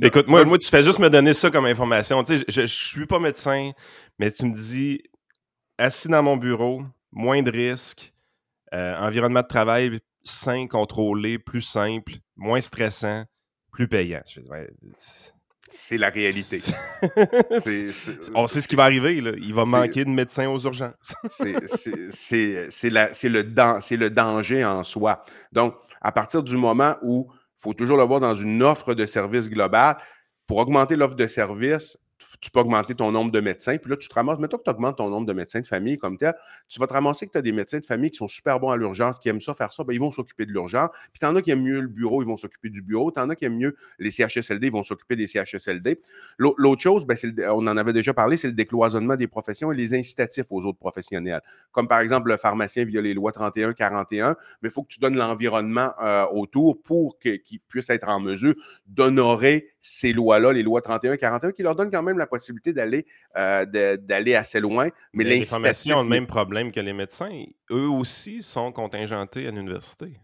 [0.00, 2.24] Écoute, moi, moi, tu fais juste me donner ça comme information.
[2.24, 3.72] Tu sais, je ne suis pas médecin,
[4.18, 5.02] mais tu me dis,
[5.78, 8.12] assis dans mon bureau, moins de risques,
[8.72, 13.24] euh, environnement de travail sain, contrôlé, plus simple, moins stressant,
[13.72, 14.22] plus payant.
[15.70, 16.58] c'est la réalité.
[18.34, 19.20] On sait ce qui va arriver.
[19.20, 19.32] Là.
[19.38, 21.14] Il va manquer de médecins aux urgences.
[21.30, 25.22] c'est le, le danger en soi.
[25.52, 29.06] Donc, à partir du moment où il faut toujours le voir dans une offre de
[29.06, 29.96] service globale,
[30.46, 31.96] pour augmenter l'offre de service,
[32.40, 33.76] tu peux augmenter ton nombre de médecins.
[33.78, 35.98] Puis là, tu te ramasses, mettons que tu augmentes ton nombre de médecins de famille
[35.98, 36.34] comme tel,
[36.68, 38.70] tu vas te ramasser que tu as des médecins de famille qui sont super bons
[38.70, 40.90] à l'urgence, qui aiment ça, faire ça, bien, ils vont s'occuper de l'urgence.
[41.12, 43.10] Puis tu en as qui aiment mieux le bureau, ils vont s'occuper du bureau.
[43.10, 46.00] Tu en as qui aiment mieux les CHSLD, ils vont s'occuper des CHSLD.
[46.38, 47.16] L'autre chose, bien,
[47.50, 50.78] on en avait déjà parlé, c'est le décloisonnement des professions et les incitatifs aux autres
[50.78, 51.40] professionnels.
[51.72, 55.16] Comme par exemple le pharmacien via les lois 31-41, mais il faut que tu donnes
[55.16, 58.54] l'environnement euh, autour pour qu'il puisse être en mesure
[58.86, 63.96] d'honorer ces lois-là, les lois 31-41, qui leur donnent quand même la possibilité d'aller euh,
[63.96, 64.88] d'aller assez loin.
[65.12, 67.44] Mais, les pharmaciens ont le même problème que les médecins.
[67.70, 70.18] Eux aussi sont contingentés à l'université.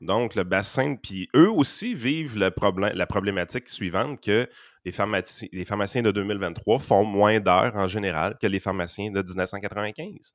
[0.00, 4.48] Donc, le bassin, puis eux aussi vivent le problème, la problématique suivante que
[4.84, 9.22] les, pharmaciens, les pharmaciens de 2023 font moins d'heures en général que les pharmaciens de
[9.22, 10.34] 1995.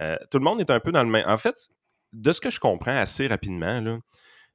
[0.00, 1.26] Euh, tout le monde est un peu dans le même.
[1.26, 1.56] En fait,
[2.12, 3.98] de ce que je comprends assez rapidement, là,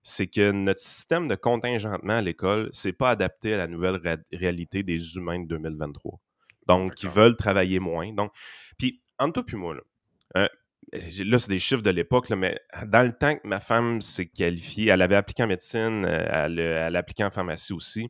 [0.03, 3.99] c'est que notre système de contingentement à l'école, c'est pas adapté à la nouvelle
[4.31, 6.19] réalité des humains de 2023.
[6.67, 8.13] Donc, ils veulent travailler moins.
[8.13, 8.31] Donc,
[8.77, 9.81] puis, entre toi puis moi, là,
[10.37, 10.47] euh,
[10.91, 14.89] là c'est des chiffres de l'époque, mais dans le temps que ma femme s'est qualifiée,
[14.89, 18.09] elle avait appliqué en médecine, euh, elle, elle appliqué en pharmacie aussi,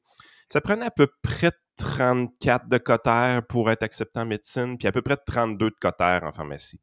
[0.49, 4.91] ça prenait à peu près 34 de cotère pour être accepté en médecine, puis à
[4.91, 6.79] peu près 32 de cotère en pharmacie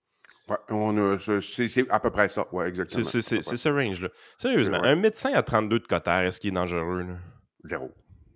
[1.41, 2.47] c'est à peu près ça.
[2.53, 3.05] Oui, exactement.
[3.05, 4.09] C'est ce range-là.
[4.37, 7.07] Sérieusement, un médecin à 32 de cotère, est-ce qu'il est dangereux?
[7.65, 7.91] Zéro.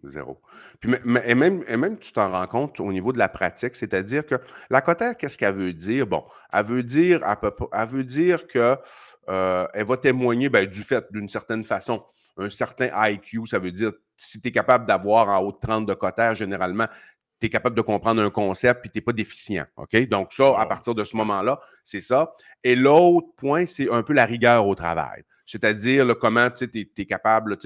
[0.06, 0.40] Zéro.
[0.80, 0.92] Puis,
[1.24, 4.34] et, même, et même, tu t'en rends compte au niveau de la pratique, c'est-à-dire que
[4.68, 6.06] la cotère, qu'est-ce qu'elle veut dire?
[6.06, 7.20] Bon, elle veut dire,
[7.72, 8.76] elle veut dire que
[9.28, 12.04] euh, elle va témoigner ben, du fait, d'une certaine façon,
[12.36, 15.86] un certain IQ, ça veut dire si tu es capable d'avoir en haut de 30
[15.86, 16.86] de cotère, généralement,
[17.40, 19.66] tu es capable de comprendre un concept puis tu n'es pas déficient.
[19.76, 19.96] OK?
[20.08, 22.32] Donc, ça, à partir de ce moment-là, c'est ça.
[22.62, 25.24] Et l'autre point, c'est un peu la rigueur au travail.
[25.46, 27.58] C'est-à-dire comment tu es, capable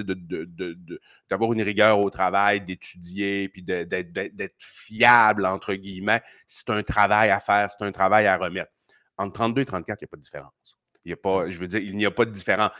[1.30, 6.22] d'avoir une rigueur au travail, d'étudier, puis d'être fiable, entre guillemets.
[6.46, 8.72] C'est un travail à faire, c'est un travail à remettre.
[9.16, 10.78] Entre 32 et 34, il n'y a pas de différence.
[11.04, 12.72] Il y a pas, je veux dire, il n'y a pas de différence.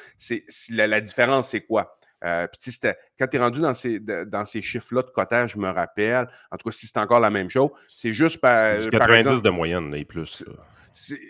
[0.71, 1.99] la différence, c'est quoi?
[2.25, 2.79] Euh, puis,
[3.19, 6.57] quand tu es rendu dans ces, dans ces chiffres-là de cottage, je me rappelle, en
[6.57, 8.77] tout cas, si c'est encore la même chose, c'est juste par.
[8.91, 10.45] 90 de moyenne, et plus.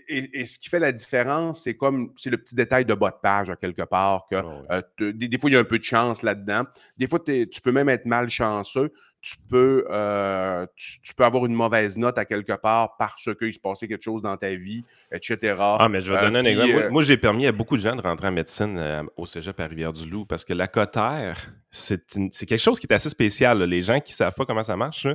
[0.08, 3.16] Et, ce qui fait la différence, c'est comme c'est le petit détail de bas de
[3.20, 4.26] page à quelque part.
[4.30, 6.64] Que, ah euh, des, fois, il y a un peu de chance là-dedans.
[6.96, 8.92] Des fois, tu peux même être malchanceux.
[9.20, 13.58] Tu peux, euh, tu, peux avoir une mauvaise note à quelque part parce qu'il se
[13.58, 15.56] passait quelque chose dans ta vie, etc.
[15.58, 16.88] Ah, mais je vais donner un euh, exemple.
[16.90, 20.24] Moi, j'ai permis à beaucoup de gens de rentrer en médecine au cégep à Rivière-du-Loup
[20.24, 22.06] parce que la cotère, c'est
[22.46, 23.62] quelque chose qui est assez spécial.
[23.64, 25.08] Les gens qui ne savent pas comment ça marche,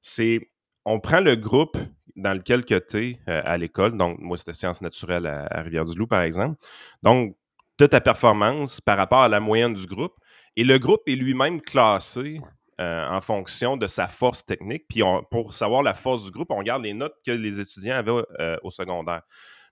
[0.00, 0.40] c'est
[0.84, 1.76] on prend le groupe
[2.16, 3.96] dans lequel tu es euh, à l'école.
[3.96, 6.56] Donc, moi, c'était sciences naturelles à, Rivière-du-Loup, par exemple.
[7.02, 7.36] Donc,
[7.78, 10.14] tu as ta performance par rapport à la moyenne du groupe.
[10.56, 12.40] Et le groupe est lui-même classé
[12.80, 14.84] euh, en fonction de sa force technique.
[14.88, 18.22] Puis, pour savoir la force du groupe, on regarde les notes que les étudiants avaient
[18.40, 19.22] euh, au secondaire.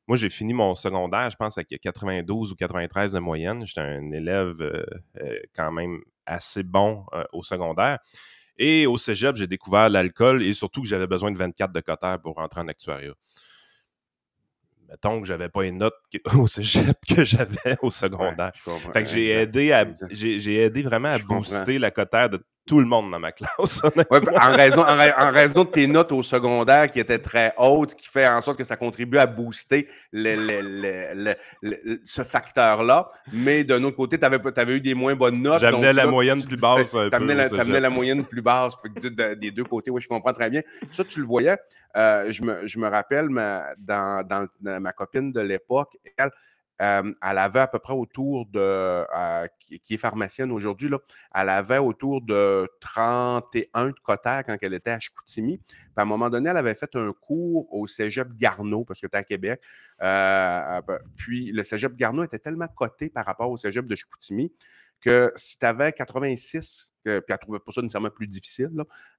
[0.07, 3.65] Moi, j'ai fini mon secondaire, je pense, avec 92 ou 93 de moyenne.
[3.65, 4.57] J'étais un élève
[5.57, 7.99] quand même assez bon au secondaire.
[8.57, 12.21] Et au cégep, j'ai découvert l'alcool et surtout que j'avais besoin de 24 de cotère
[12.21, 13.15] pour rentrer en actuariat.
[14.89, 15.95] Mettons que j'avais pas une note
[16.37, 18.53] au cégep que j'avais au secondaire.
[18.93, 22.87] fait que j'ai aidé, à, j'ai, aidé vraiment à booster la cotère de tout le
[22.87, 23.83] monde dans ma classe.
[24.11, 28.27] en, raison, en, raison de tes notes au secondaire qui étaient très hautes, qui fait
[28.27, 31.35] en sorte que ça contribue à booster ce
[32.25, 33.09] facteur-là.
[33.33, 35.61] Mais d'un autre côté, tu avais, eu des moins bonnes notes.
[35.61, 36.93] J'amenais la moyenne plus basse.
[36.93, 38.75] Tu amenais la, moyenne plus basse.
[39.39, 40.63] des deux côtés, oui, je comprends très bien.
[40.91, 41.57] Ça, tu le voyais.
[41.97, 42.43] Euh, je,
[42.79, 46.31] me, rappelle, ma, dans, ma copine de l'époque, elle,
[46.79, 49.05] elle avait à peu près autour de,
[49.61, 50.91] qui, est pharmacienne aujourd'hui,
[51.35, 55.59] elle avait autour de 31 de quota quand elle était à Chicoutimi.
[55.59, 59.07] Puis à un moment donné, elle avait fait un cours au cégep Garneau, parce que
[59.07, 59.61] tu à Québec.
[60.01, 60.83] Ben,
[61.17, 64.53] puis le cégep Garneau était tellement coté par rapport au cégep de Chicoutimi
[65.05, 68.71] que si tu avais 86, puis elle trouvait pas ça nécessairement plus difficile,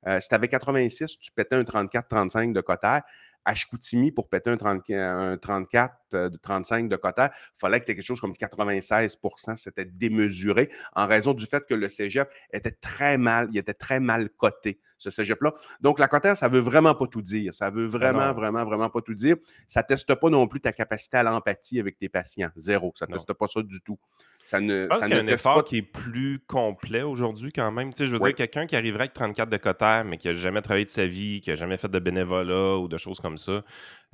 [0.07, 3.03] euh, si tu avais 86, tu pétais un 34-35 de cotère.
[3.45, 7.91] À Chicoutimi, pour péter un, 34, euh, de 35 de cotère, il fallait que tu
[7.91, 12.71] aies quelque chose comme 96% C'était démesuré en raison du fait que le cégep était
[12.71, 15.53] très mal, il était très mal coté, ce cégep-là.
[15.81, 17.53] Donc, la cotère, ça ne veut vraiment pas tout dire.
[17.53, 19.36] Ça veut ah vraiment, vraiment, vraiment pas tout dire.
[19.67, 22.49] Ça ne teste pas non plus ta capacité à l'empathie avec tes patients.
[22.55, 22.93] Zéro.
[22.95, 23.99] Ça ne teste pas ça du tout.
[24.43, 27.71] Ça ne, je pense qu'il y a un effort qui est plus complet aujourd'hui quand
[27.71, 27.91] même.
[27.93, 30.36] Tu sais, je veux dire, quelqu'un qui arriverait avec 34 de cotère, mais qui n'a
[30.36, 33.35] jamais travaillé de sa vie, qui n'a jamais fait de bénévolat ou de choses comme
[33.38, 33.63] ça,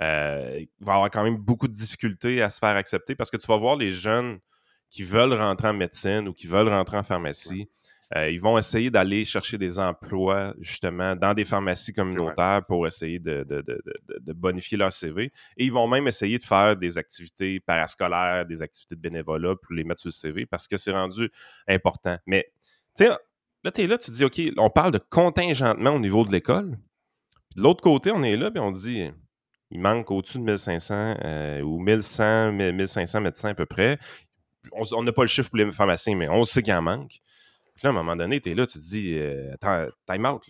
[0.02, 3.48] euh, va avoir quand même beaucoup de difficultés à se faire accepter parce que tu
[3.48, 4.40] vas voir les jeunes
[4.90, 7.70] qui veulent rentrer en médecine ou qui veulent rentrer en pharmacie.
[8.16, 13.20] Euh, ils vont essayer d'aller chercher des emplois justement dans des pharmacies communautaires pour essayer
[13.20, 13.46] de,
[14.34, 15.32] bonifier leur CV.
[15.56, 19.74] Et ils vont même essayer de faire des activités parascolaires, des activités de bénévolat pour
[19.74, 21.32] les mettre sur le CV parce que c'est rendu
[21.70, 22.18] important.
[22.26, 22.52] Mais
[22.98, 23.12] tu sais,
[23.64, 26.34] là, tu es là, tu te dis, OK, on parle de contingentement au niveau de
[26.34, 26.78] l'école?
[27.52, 29.10] Puis de l'autre côté, on est là, et on dit,
[29.72, 34.00] il manque au-dessus de 1500 euh, ou 1100, 1500 médecins à peu près.
[34.72, 37.20] On n'a pas le chiffre pour les pharmaciens, mais on sait qu'il en manque
[37.84, 40.44] là, à un moment donné, tu es là, tu te dis, euh, attends, time out.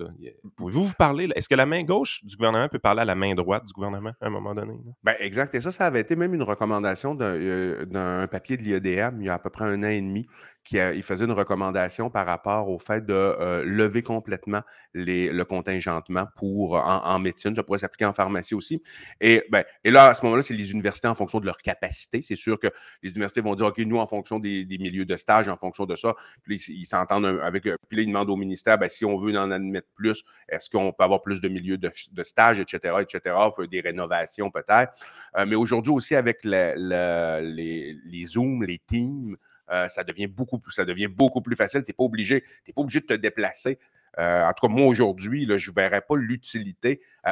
[0.56, 1.30] Pouvez-vous vous parler?
[1.36, 4.14] Est-ce que la main gauche du gouvernement peut parler à la main droite du gouvernement
[4.22, 4.74] à un moment donné?
[5.04, 5.54] Ben, exact.
[5.56, 9.30] Et ça, ça avait été même une recommandation d'un euh, papier de l'IEDM il y
[9.30, 10.28] a à peu près un an et demi
[10.64, 14.62] qui il faisait une recommandation par rapport au fait de euh, lever complètement
[14.94, 17.56] les, le contingentement pour, en, médecine.
[17.56, 18.82] Ça pourrait s'appliquer en pharmacie aussi.
[19.20, 22.22] Et, ben, et là, à ce moment-là, c'est les universités en fonction de leur capacité.
[22.22, 22.68] C'est sûr que
[23.02, 25.96] les universités vont dire, OK, nous, en fonction des, milieux de stage, en fonction de
[25.96, 26.14] ça,
[26.44, 29.52] puis ils s'entendent avec, puis là, ils demandent au ministère, ben, si on veut en
[29.52, 31.92] admettre plus, est-ce qu'on peut avoir plus de milieux de,
[32.24, 33.36] stage, etc., etc.,
[33.70, 34.94] des rénovations peut-être.
[35.38, 39.36] Euh, mais aujourd'hui aussi, avec les, Zooms, les Teams,
[39.72, 41.84] euh, ça devient beaucoup plus, ça devient beaucoup plus facile.
[41.84, 43.78] Tu n'es pas pas obligé de te déplacer.
[44.20, 47.32] Euh, en tout cas, moi, aujourd'hui, je ne verrais pas l'utilité euh,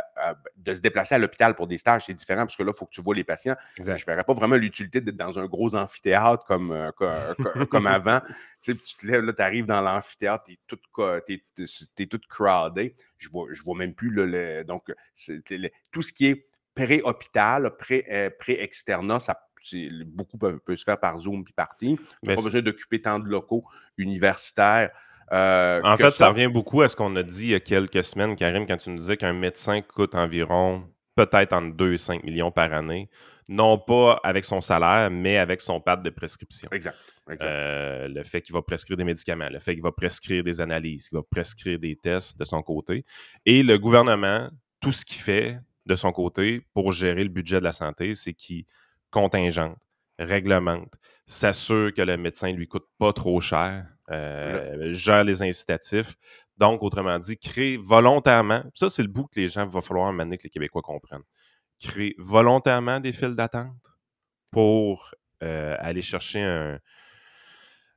[0.58, 2.04] de se déplacer à l'hôpital pour des stages.
[2.06, 3.56] C'est différent parce que là, il faut que tu vois les patients.
[3.78, 6.92] Je ne verrais pas vraiment l'utilité d'être dans un gros amphithéâtre comme,
[7.70, 8.20] comme, avant.
[8.62, 10.80] Tu, sais, tu te lèves, tu arrives dans l'amphithéâtre, tu es tout,
[11.98, 12.94] es, tout crowded.
[13.18, 14.66] Je ne vois, je vois même plus le.
[14.66, 14.92] donc,
[15.92, 19.40] tout ce qui est pré-hôpital, pré-externat, ça
[20.06, 21.98] beaucoup peut, se faire par Zoom puis par Teams.
[22.26, 23.66] pas besoin d'occuper tant de locaux
[23.98, 24.92] universitaires.
[25.32, 26.30] Euh, en fait, ça...
[26.30, 28.90] revient beaucoup à ce qu'on a dit il y a quelques semaines, Karim, quand tu
[28.90, 30.84] nous disais qu'un médecin coûte environ
[31.16, 33.10] peut-être entre 2 et 5 millions par année.
[33.48, 36.70] Non pas avec son salaire, mais avec son pad de prescription.
[36.72, 36.96] Exact.
[37.42, 41.10] Euh, le fait qu'il va prescrire des médicaments, le fait qu'il va prescrire des analyses,
[41.10, 43.06] qu'il va prescrire des tests de son côté.
[43.46, 47.64] Et le gouvernement, tout ce qu'il fait de son côté pour gérer le budget de
[47.64, 48.66] la santé, c'est qu'il
[49.10, 49.78] contingente,
[50.20, 50.94] réglemente,
[51.26, 56.16] s'assure que le médecin ne lui coûte pas trop cher, euh, gère les incitatifs.
[56.58, 60.38] Donc, autrement dit, crée volontairement, ça c'est le bout que les gens vont falloir amener
[60.38, 61.24] que les Québécois comprennent,
[61.80, 63.76] créer volontairement des files d'attente
[64.52, 66.80] pour euh, aller chercher un,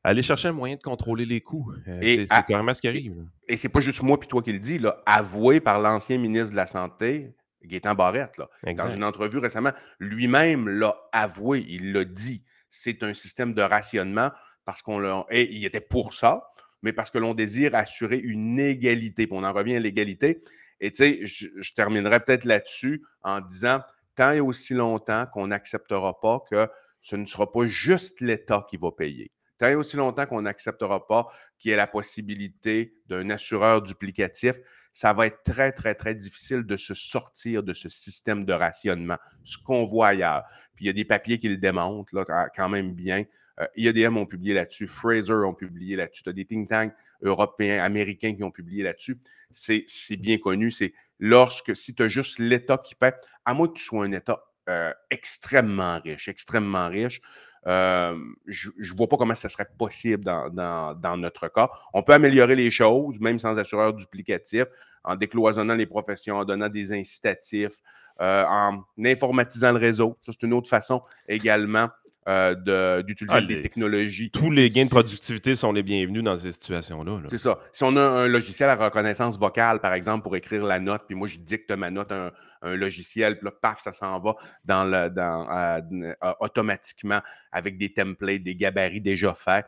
[0.04, 1.72] aller chercher un moyen de contrôler les coûts.
[1.88, 3.24] Euh, c'est carrément ce qui arrive.
[3.48, 6.50] Et, c'est pas juste moi puis toi qui le dis, là, avoué par l'ancien ministre
[6.50, 12.04] de la Santé, Gaétan Barrette, là, dans une entrevue récemment, lui-même l'a avoué, il l'a
[12.04, 12.44] dit.
[12.68, 14.30] C'est un système de rationnement
[14.64, 15.24] parce qu'on.
[15.30, 16.48] Et il était pour ça,
[16.82, 19.28] mais parce que l'on désire assurer une égalité.
[19.30, 20.40] On en revient à l'égalité.
[20.80, 23.80] Et tu sais, je, je, terminerai peut-être là-dessus en disant
[24.16, 26.68] tant et aussi longtemps qu'on n'acceptera pas que
[27.00, 29.30] ce ne sera pas juste l'État qui va payer.
[29.58, 34.56] Tant et aussi longtemps qu'on n'acceptera pas qu'il y ait la possibilité d'un assureur duplicatif,
[34.92, 39.18] ça va être très, très, très difficile de se sortir de ce système de rationnement,
[39.42, 40.42] ce qu'on voit ailleurs.
[40.74, 43.24] Puis il y a des papiers qui le démontrent là, quand même bien.
[43.60, 47.82] Euh, IEDM ont publié là-dessus, Fraser ont publié là-dessus, tu as des think tanks européens,
[47.82, 49.18] américains qui ont publié là-dessus.
[49.50, 53.74] C'est bien connu, c'est lorsque, si tu as juste l'État qui paie, à moins que
[53.74, 57.20] tu sois un État euh, extrêmement riche, extrêmement riche,
[57.66, 61.70] euh, je ne vois pas comment ça serait possible dans, notre cas.
[61.94, 64.64] On peut améliorer les choses, même sans assureur duplicatif,
[65.04, 67.80] en décloisonnant les professions, en donnant des incitatifs,
[68.20, 70.16] euh, en informatisant le réseau.
[70.20, 71.88] Ça, c'est une autre façon également
[72.28, 74.30] euh, d'utiliser Ah, des technologies.
[74.30, 77.12] Tous les gains de productivité sont les bienvenus dans ces situations-là.
[77.20, 77.26] là.
[77.28, 77.58] C'est ça.
[77.72, 81.16] Si on a un logiciel à reconnaissance vocale, par exemple, pour écrire la note, puis
[81.16, 82.32] moi, je dicte ma note à un,
[82.62, 85.80] un logiciel, puis là, paf, ça s'en va dans le, dans, euh,
[86.22, 89.66] euh, automatiquement avec des templates, des gabarits déjà faits.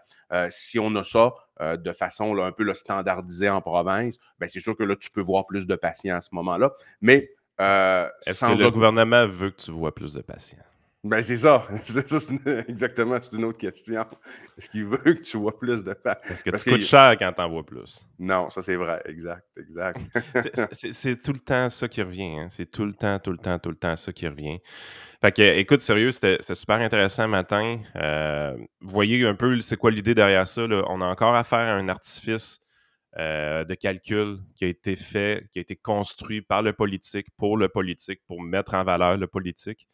[0.50, 4.60] Si on a ça euh, de façon là, un peu standardisée en province, ben, c'est
[4.60, 6.72] sûr que là, tu peux voir plus de patients à ce moment-là.
[7.00, 10.58] Mais euh, Est-ce sans que le gouvernement veut que tu vois plus de patients?
[11.04, 11.68] Ben, c'est ça.
[11.84, 13.18] C'est ça, c'est une- exactement.
[13.22, 14.06] C'est une autre question.
[14.56, 16.20] Est-ce qu'il veut que tu vois plus de patients?
[16.30, 18.06] Est-ce que Parce tu coûtes cher quand t'en vois plus?
[18.18, 19.02] Non, ça, c'est vrai.
[19.04, 20.00] Exact, exact.
[20.72, 22.38] C'est- tout le temps ça qui revient.
[22.38, 22.48] hein.
[22.50, 24.58] C'est tout le temps, tout le temps, tout le temps ça qui revient.
[25.20, 27.80] Fait que, écoute, sérieux, c'était super intéressant matin.
[27.96, 30.66] Euh, vous voyez un peu c'est quoi l'idée derrière ça.
[30.66, 30.82] là?
[30.88, 32.60] On a encore affaire à un artifice
[33.18, 37.56] euh, de calcul qui a été fait, qui a été construit par le politique, pour
[37.58, 39.86] le politique, pour mettre en valeur le politique.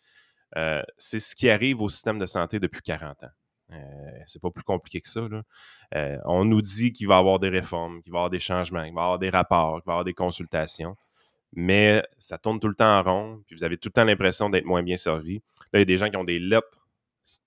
[0.57, 3.31] Euh, c'est ce qui arrive au système de santé depuis 40 ans.
[3.73, 3.77] Euh,
[4.27, 5.21] c'est pas plus compliqué que ça.
[5.95, 8.41] Euh, on nous dit qu'il va y avoir des réformes, qu'il va y avoir des
[8.41, 10.97] changements, qu'il va y avoir des rapports, qu'il va y avoir des consultations,
[11.53, 14.51] mais ça tourne tout le temps en rond, puis vous avez tout le temps l'impression
[14.51, 15.43] d'être moins bien servi.
[15.73, 16.81] Là, il y a des gens qui ont des lettres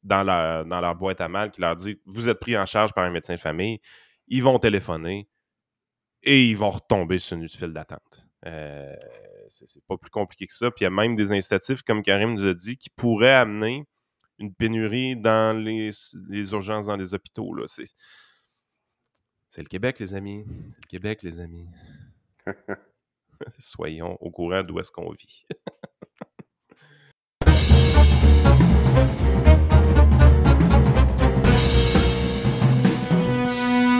[0.03, 3.09] dans leur, boîte à mal qui leur dit Vous êtes pris en charge par un
[3.09, 3.79] médecin de famille.
[4.27, 5.27] Ils vont téléphoner
[6.21, 8.25] et ils vont retomber sur une file d'attente.
[9.65, 10.71] C'est pas plus compliqué que ça.
[10.71, 13.85] Puis il y a même des incitatifs, comme Karim nous a dit, qui pourraient amener
[14.39, 15.91] une pénurie dans les,
[16.51, 17.53] urgences dans les hôpitaux.
[17.53, 17.65] là.
[17.67, 17.85] C'est
[19.47, 20.45] c'est le Québec, les amis.
[20.71, 21.67] C'est le Québec, les amis.
[23.59, 25.45] Soyons au courant d'où est-ce qu'on vit.